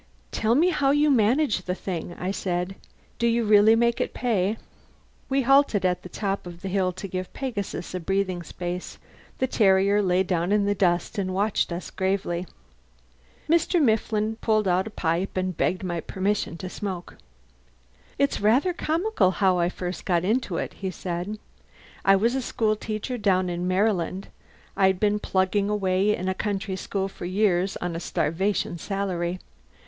"Tell 0.31 0.55
me 0.55 0.69
how 0.69 0.89
you 0.89 1.11
manage 1.11 1.61
the 1.65 1.75
thing," 1.75 2.15
I 2.17 2.31
said. 2.31 2.75
"Do 3.19 3.27
you 3.27 3.43
really 3.43 3.75
make 3.75 4.01
it 4.01 4.15
pay?" 4.15 4.57
We 5.29 5.43
halted 5.43 5.85
at 5.85 6.01
the 6.01 6.09
top 6.09 6.47
of 6.47 6.61
the 6.63 6.69
hill 6.69 6.91
to 6.93 7.07
give 7.07 7.31
Pegasus 7.33 7.93
a 7.93 7.99
breathing 7.99 8.41
space. 8.41 8.97
The 9.37 9.45
terrier 9.45 10.01
lay 10.01 10.23
down 10.23 10.51
in 10.51 10.65
the 10.65 10.73
dust 10.73 11.19
and 11.19 11.35
watched 11.35 11.71
us 11.71 11.91
gravely. 11.91 12.47
Mr. 13.47 13.79
Mifflin 13.79 14.37
pulled 14.37 14.67
out 14.67 14.87
a 14.87 14.89
pipe 14.89 15.37
and 15.37 15.55
begged 15.55 15.83
my 15.83 15.99
permission 16.01 16.57
to 16.57 16.67
smoke. 16.67 17.17
"It's 18.17 18.41
rather 18.41 18.73
comical 18.73 19.29
how 19.29 19.59
I 19.59 19.69
first 19.69 20.03
got 20.05 20.25
into 20.25 20.57
it," 20.57 20.73
he 20.73 20.89
said. 20.89 21.37
"I 22.03 22.15
was 22.15 22.33
a 22.33 22.41
school 22.41 22.75
teacher 22.75 23.19
down 23.19 23.51
in 23.51 23.67
Maryland. 23.67 24.29
I'd 24.75 24.99
been 24.99 25.19
plugging 25.19 25.69
away 25.69 26.15
in 26.15 26.27
a 26.27 26.33
country 26.33 26.75
school 26.75 27.07
for 27.07 27.25
years, 27.25 27.77
on 27.77 27.95
a 27.95 27.99
starvation 27.99 28.79
salary. 28.79 29.37